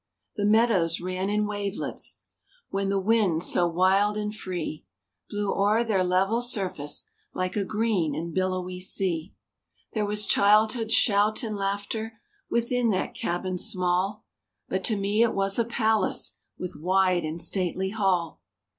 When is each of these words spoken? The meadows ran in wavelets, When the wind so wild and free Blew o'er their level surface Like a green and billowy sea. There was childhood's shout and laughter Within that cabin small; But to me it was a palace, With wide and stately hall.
The 0.35 0.45
meadows 0.45 0.99
ran 0.99 1.29
in 1.29 1.45
wavelets, 1.45 2.21
When 2.71 2.89
the 2.89 2.97
wind 2.99 3.43
so 3.43 3.67
wild 3.67 4.17
and 4.17 4.35
free 4.35 4.83
Blew 5.29 5.53
o'er 5.53 5.83
their 5.83 6.03
level 6.03 6.41
surface 6.41 7.11
Like 7.35 7.55
a 7.55 7.63
green 7.63 8.15
and 8.15 8.33
billowy 8.33 8.79
sea. 8.81 9.35
There 9.93 10.07
was 10.07 10.25
childhood's 10.25 10.95
shout 10.95 11.43
and 11.43 11.55
laughter 11.55 12.13
Within 12.49 12.89
that 12.89 13.13
cabin 13.13 13.59
small; 13.59 14.25
But 14.67 14.83
to 14.85 14.95
me 14.97 15.21
it 15.21 15.35
was 15.35 15.59
a 15.59 15.65
palace, 15.65 16.35
With 16.57 16.73
wide 16.75 17.23
and 17.23 17.39
stately 17.39 17.91
hall. 17.91 18.41